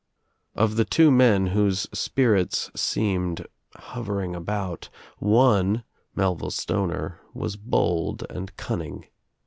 [0.55, 4.89] Of the two men whose spirits seemed hovering about
[5.19, 5.83] one,
[6.15, 9.05] Melville Stoner, was bold and cunning.